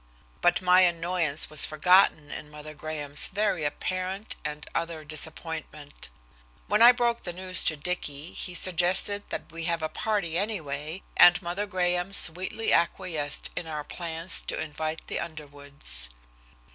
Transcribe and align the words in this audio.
But 0.41 0.63
my 0.63 0.81
annoyance 0.81 1.51
was 1.51 1.63
forgotten 1.63 2.31
in 2.31 2.49
Mother 2.49 2.73
Graham's 2.73 3.27
very 3.27 3.63
apparent 3.63 4.35
and 4.43 4.65
utter 4.73 5.05
disappointment. 5.05 6.09
When 6.65 6.81
I 6.81 6.91
broke 6.91 7.21
the 7.21 7.31
news 7.31 7.63
to 7.65 7.77
Dicky 7.77 8.33
he 8.33 8.55
suggested 8.55 9.25
that 9.29 9.51
we 9.51 9.65
have 9.65 9.83
a 9.83 9.89
party 9.89 10.39
anyway, 10.39 11.03
and 11.15 11.39
Mother 11.43 11.67
Graham 11.67 12.13
sweetly 12.13 12.73
acquiesced 12.73 13.51
in 13.55 13.67
our 13.67 13.83
plans 13.83 14.41
to 14.47 14.59
invite 14.59 15.05
the 15.05 15.19
Underwoods. 15.19 16.09